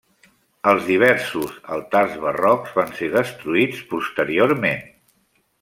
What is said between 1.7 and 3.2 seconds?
altars barrocs van ser